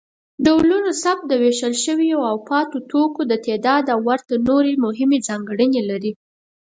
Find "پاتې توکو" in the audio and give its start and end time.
2.49-3.21